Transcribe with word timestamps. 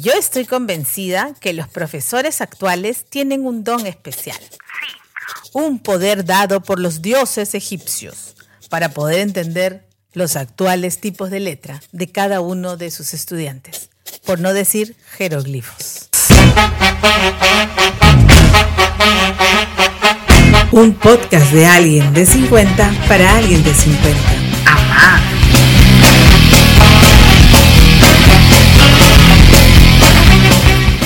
Yo 0.00 0.12
estoy 0.12 0.46
convencida 0.46 1.34
que 1.40 1.52
los 1.52 1.68
profesores 1.68 2.40
actuales 2.40 3.04
tienen 3.10 3.44
un 3.44 3.64
don 3.64 3.86
especial. 3.86 4.38
Un 5.52 5.78
poder 5.78 6.24
dado 6.24 6.62
por 6.62 6.80
los 6.80 7.02
dioses 7.02 7.54
egipcios 7.54 8.34
para 8.70 8.94
poder 8.94 9.18
entender 9.18 9.84
los 10.14 10.36
actuales 10.36 11.00
tipos 11.02 11.30
de 11.30 11.40
letra 11.40 11.82
de 11.92 12.10
cada 12.10 12.40
uno 12.40 12.78
de 12.78 12.90
sus 12.90 13.12
estudiantes, 13.12 13.90
por 14.24 14.40
no 14.40 14.54
decir 14.54 14.96
jeroglifos. 15.18 16.08
Un 20.72 20.94
podcast 20.94 21.52
de 21.52 21.66
alguien 21.66 22.14
de 22.14 22.24
50 22.24 22.90
para 23.06 23.36
alguien 23.36 23.62
de 23.62 23.74
50. 23.74 24.18
Amá. 24.64 25.20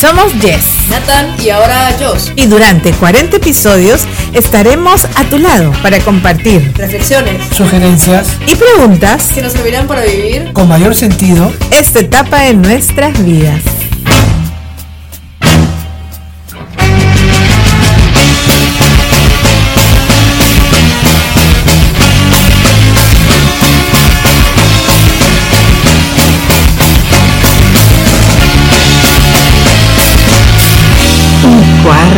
Somos 0.00 0.32
Jess, 0.40 0.64
Nathan 0.90 1.34
y 1.44 1.50
ahora 1.50 1.90
Josh. 1.98 2.30
Y 2.36 2.46
durante 2.46 2.92
40 2.92 3.38
episodios 3.38 4.02
estaremos 4.32 5.04
a 5.16 5.24
tu 5.24 5.38
lado 5.38 5.72
para 5.82 5.98
compartir 5.98 6.72
reflexiones, 6.76 7.42
sugerencias 7.52 8.28
y 8.46 8.54
preguntas 8.54 9.30
que 9.34 9.42
nos 9.42 9.54
servirán 9.54 9.88
para 9.88 10.04
vivir 10.04 10.52
con 10.52 10.68
mayor 10.68 10.94
sentido 10.94 11.52
esta 11.72 11.98
etapa 11.98 12.46
en 12.46 12.62
nuestras 12.62 13.24
vidas. 13.24 13.77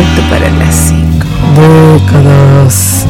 Cuarto 0.01 0.29
para 0.29 0.49
las 0.49 0.75
cinco. 0.89 1.27
Bócados. 1.55 3.05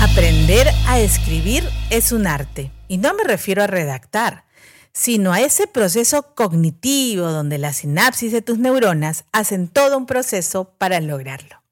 Aprender 0.00 0.68
a 0.86 1.00
escribir 1.00 1.68
es 1.90 2.12
un 2.12 2.26
arte. 2.26 2.70
Y 2.88 2.96
no 2.96 3.12
me 3.14 3.24
refiero 3.24 3.62
a 3.62 3.66
redactar, 3.66 4.44
sino 4.92 5.32
a 5.32 5.40
ese 5.40 5.66
proceso 5.66 6.34
cognitivo 6.34 7.30
donde 7.30 7.58
la 7.58 7.74
sinapsis 7.74 8.32
de 8.32 8.40
tus 8.40 8.58
neuronas 8.58 9.24
hacen 9.32 9.68
todo 9.68 9.98
un 9.98 10.06
proceso 10.06 10.72
para 10.78 11.00
lograrlo. 11.00 11.62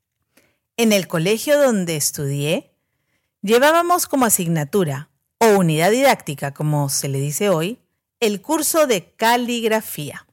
En 0.77 0.93
el 0.93 1.09
colegio 1.09 1.59
donde 1.59 1.97
estudié, 1.97 2.73
llevábamos 3.41 4.07
como 4.07 4.27
asignatura 4.27 5.09
o 5.39 5.47
unidad 5.59 5.91
didáctica, 5.91 6.53
como 6.53 6.91
se 6.91 7.09
le 7.09 7.21
dice 7.21 7.49
hoy, 7.49 7.79
el 8.21 8.43
curso 8.43 8.87
de 8.87 9.15
caligrafía. 9.17 10.26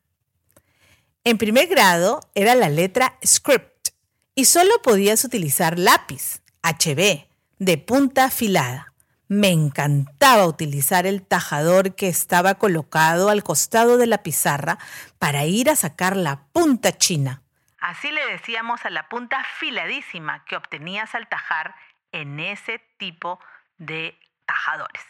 En 1.25 1.37
primer 1.37 1.67
grado 1.67 2.19
era 2.35 2.53
la 2.53 2.67
letra 2.67 3.17
script 3.25 3.89
y 4.35 4.43
solo 4.43 4.81
podías 4.81 5.23
utilizar 5.23 5.79
lápiz, 5.79 6.41
HB, 6.63 7.27
de 7.59 7.77
punta 7.77 8.25
afilada. 8.25 8.93
Me 9.29 9.47
encantaba 9.47 10.45
utilizar 10.45 11.05
el 11.05 11.25
tajador 11.25 11.95
que 11.95 12.09
estaba 12.09 12.55
colocado 12.55 13.29
al 13.29 13.41
costado 13.41 13.97
de 13.97 14.05
la 14.05 14.21
pizarra 14.21 14.79
para 15.17 15.45
ir 15.45 15.69
a 15.69 15.77
sacar 15.77 16.17
la 16.17 16.43
punta 16.51 16.91
china. 16.97 17.41
Así 17.79 18.11
le 18.11 18.25
decíamos 18.27 18.85
a 18.85 18.89
la 18.89 19.07
punta 19.07 19.39
afiladísima 19.39 20.43
que 20.43 20.57
obtenías 20.57 21.15
al 21.15 21.29
tajar 21.29 21.73
en 22.11 22.41
ese 22.41 22.81
tipo 22.97 23.39
de 23.77 24.19
tajadores. 24.45 25.03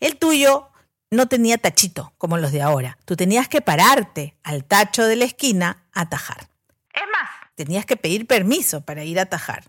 El 0.00 0.18
tuyo 0.18 0.68
no 1.10 1.26
tenía 1.26 1.58
tachito 1.58 2.12
como 2.18 2.38
los 2.38 2.52
de 2.52 2.62
ahora. 2.62 2.98
Tú 3.04 3.16
tenías 3.16 3.48
que 3.48 3.60
pararte 3.60 4.36
al 4.42 4.64
tacho 4.64 5.04
de 5.06 5.16
la 5.16 5.24
esquina 5.24 5.84
a 5.92 6.08
tajar. 6.08 6.48
Es 6.92 7.02
más, 7.12 7.30
tenías 7.56 7.84
que 7.84 7.96
pedir 7.96 8.26
permiso 8.26 8.82
para 8.82 9.04
ir 9.04 9.18
a 9.18 9.26
tajar. 9.26 9.64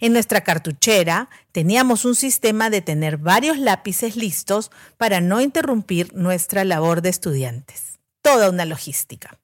En 0.00 0.12
nuestra 0.12 0.42
cartuchera 0.42 1.28
teníamos 1.50 2.04
un 2.04 2.14
sistema 2.14 2.70
de 2.70 2.82
tener 2.82 3.16
varios 3.16 3.58
lápices 3.58 4.16
listos 4.16 4.70
para 4.98 5.20
no 5.20 5.40
interrumpir 5.40 6.14
nuestra 6.14 6.64
labor 6.64 7.02
de 7.02 7.08
estudiantes. 7.08 7.98
Toda 8.20 8.50
una 8.50 8.66
logística. 8.66 9.38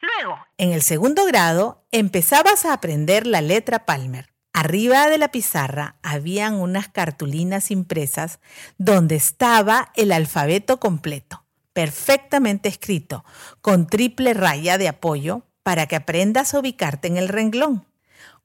Luego, 0.00 0.38
en 0.56 0.72
el 0.72 0.82
segundo 0.82 1.24
grado, 1.26 1.84
empezabas 1.90 2.64
a 2.64 2.72
aprender 2.72 3.26
la 3.26 3.42
letra 3.42 3.84
Palmer. 3.84 4.29
Arriba 4.52 5.08
de 5.08 5.18
la 5.18 5.30
pizarra 5.30 5.96
habían 6.02 6.54
unas 6.54 6.88
cartulinas 6.88 7.70
impresas 7.70 8.40
donde 8.78 9.14
estaba 9.14 9.92
el 9.94 10.12
alfabeto 10.12 10.80
completo, 10.80 11.44
perfectamente 11.72 12.68
escrito, 12.68 13.24
con 13.60 13.86
triple 13.86 14.34
raya 14.34 14.76
de 14.76 14.88
apoyo 14.88 15.42
para 15.62 15.86
que 15.86 15.96
aprendas 15.96 16.52
a 16.52 16.58
ubicarte 16.58 17.06
en 17.08 17.16
el 17.16 17.28
renglón. 17.28 17.86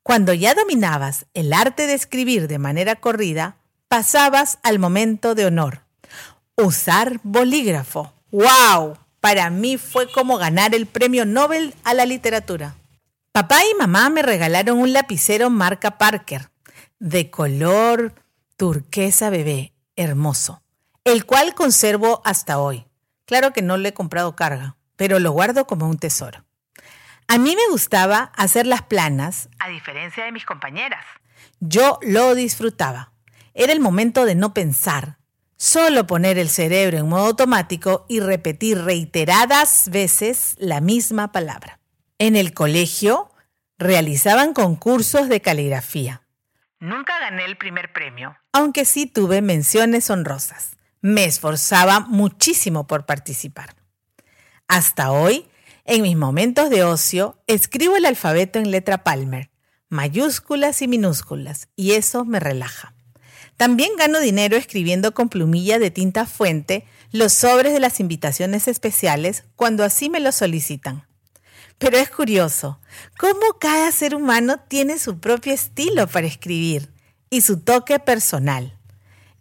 Cuando 0.04 0.34
ya 0.34 0.54
dominabas 0.54 1.26
el 1.34 1.52
arte 1.52 1.88
de 1.88 1.96
escribir 1.96 2.48
de 2.48 2.60
manera 2.60 2.98
corrida, 2.98 3.58
pasabas 3.88 4.60
al 4.62 4.78
momento 4.78 5.34
de 5.34 5.48
honor. 5.48 5.82
Usar 6.56 7.20
bolígrafo. 7.24 8.14
¡Wow! 8.32 8.98
Para 9.20 9.50
mí 9.50 9.78
fue 9.78 10.12
como 10.12 10.38
ganar 10.38 10.76
el 10.76 10.86
premio 10.86 11.26
Nobel 11.26 11.74
a 11.84 11.96
la 11.96 12.06
literatura. 12.06 12.76
Papá 13.36 13.60
y 13.70 13.76
mamá 13.78 14.10
me 14.10 14.22
regalaron 14.22 14.78
un 14.78 14.94
lapicero 14.94 15.50
marca 15.50 15.98
Parker, 15.98 16.52
de 17.00 17.30
color 17.30 18.16
turquesa 18.56 19.30
bebé, 19.30 19.74
hermoso, 19.98 20.64
el 21.04 21.26
cual 21.26 21.54
conservo 21.54 22.22
hasta 22.24 22.60
hoy. 22.60 22.88
Claro 23.26 23.52
que 23.52 23.62
no 23.62 23.76
le 23.76 23.90
he 23.90 23.94
comprado 23.94 24.38
carga, 24.38 24.78
pero 24.96 25.20
lo 25.20 25.34
guardo 25.34 25.68
como 25.68 25.90
un 25.90 25.98
tesoro. 25.98 26.46
A 27.28 27.38
mí 27.38 27.58
me 27.58 27.68
gustaba 27.70 28.32
hacer 28.38 28.66
las 28.68 28.84
planas, 28.84 29.50
a 29.60 29.68
diferencia 29.68 30.24
de 30.24 30.32
mis 30.32 30.46
compañeras. 30.46 31.04
Yo 31.60 32.00
lo 32.04 32.36
disfrutaba. 32.36 33.12
Era 33.54 33.74
el 33.74 33.82
momento 33.82 34.24
de 34.24 34.36
no 34.36 34.54
pensar, 34.54 35.18
solo 35.58 36.08
poner 36.08 36.38
el 36.38 36.48
cerebro 36.48 37.00
en 37.00 37.10
modo 37.10 37.26
automático 37.26 38.06
y 38.08 38.22
repetir 38.22 38.82
reiteradas 38.82 39.90
veces 39.90 40.56
la 40.58 40.80
misma 40.80 41.34
palabra. 41.34 41.82
En 42.18 42.38
el 42.38 42.54
colegio 42.54 43.30
realizaban 43.78 44.54
concursos 44.54 45.28
de 45.28 45.42
caligrafía. 45.42 46.22
Nunca 46.80 47.20
gané 47.20 47.44
el 47.44 47.58
primer 47.58 47.92
premio, 47.92 48.38
aunque 48.54 48.86
sí 48.86 49.06
tuve 49.06 49.42
menciones 49.42 50.10
honrosas. 50.10 50.78
Me 51.02 51.26
esforzaba 51.26 52.00
muchísimo 52.00 52.88
por 52.88 53.06
participar. 53.06 53.76
Hasta 54.70 55.12
hoy, 55.12 55.48
en 55.84 56.04
mis 56.04 56.16
momentos 56.16 56.70
de 56.70 56.86
ocio, 56.86 57.38
escribo 57.48 57.98
el 57.98 58.06
alfabeto 58.06 58.60
en 58.60 58.72
letra 58.72 59.04
Palmer, 59.04 59.52
mayúsculas 59.90 60.82
y 60.82 60.88
minúsculas, 60.88 61.68
y 61.76 61.92
eso 61.92 62.24
me 62.24 62.40
relaja. 62.40 62.94
También 63.58 63.92
gano 63.98 64.22
dinero 64.22 64.56
escribiendo 64.56 65.14
con 65.14 65.28
plumilla 65.28 65.80
de 65.80 65.92
tinta 65.92 66.26
fuente 66.26 66.86
los 67.12 67.34
sobres 67.34 67.74
de 67.74 67.82
las 67.82 68.00
invitaciones 68.00 68.70
especiales 68.70 69.44
cuando 69.58 69.84
así 69.84 70.10
me 70.10 70.22
lo 70.22 70.32
solicitan. 70.32 71.06
Pero 71.78 71.98
es 71.98 72.10
curioso 72.10 72.80
cómo 73.18 73.60
cada 73.60 73.92
ser 73.92 74.16
humano 74.16 74.60
tiene 74.68 74.98
su 74.98 75.20
propio 75.20 75.54
estilo 75.54 76.08
para 76.08 76.28
escribir 76.28 76.94
y 77.30 77.42
su 77.42 77.64
toque 77.64 78.00
personal. 78.00 78.78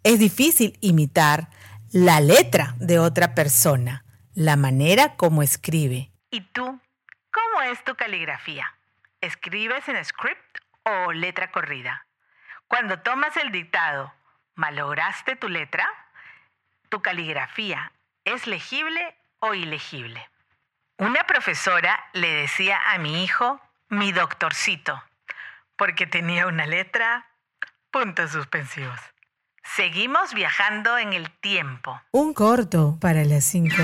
Es 0.03 0.19
difícil 0.19 0.77
imitar 0.81 1.49
la 1.91 2.19
letra 2.19 2.75
de 2.77 2.99
otra 2.99 3.35
persona, 3.35 4.03
la 4.33 4.57
manera 4.57 5.15
como 5.15 5.43
escribe. 5.43 6.11
¿Y 6.29 6.41
tú? 6.41 6.63
¿Cómo 7.31 7.61
es 7.71 7.83
tu 7.85 7.95
caligrafía? 7.95 8.75
¿Escribes 9.21 9.87
en 9.87 10.03
script 10.03 10.57
o 10.83 11.13
letra 11.13 11.51
corrida? 11.51 12.05
Cuando 12.67 12.99
tomas 12.99 13.37
el 13.37 13.51
dictado, 13.51 14.13
¿malograste 14.55 15.35
tu 15.35 15.47
letra? 15.47 15.87
¿Tu 16.89 17.01
caligrafía 17.01 17.93
es 18.25 18.45
legible 18.45 19.15
o 19.39 19.53
ilegible? 19.53 20.29
Una 20.97 21.25
profesora 21.25 21.99
le 22.13 22.29
decía 22.31 22.79
a 22.93 22.97
mi 22.99 23.23
hijo 23.23 23.59
mi 23.89 24.13
doctorcito, 24.13 25.03
porque 25.75 26.07
tenía 26.07 26.47
una 26.47 26.65
letra, 26.65 27.27
puntos 27.91 28.31
suspensivos. 28.31 28.99
Seguimos 29.75 30.33
viajando 30.33 30.97
en 30.97 31.11
el 31.11 31.29
tiempo. 31.31 32.01
Un 32.11 32.33
corto 32.33 32.97
para 33.01 33.25
las 33.25 33.43
cinco. 33.43 33.83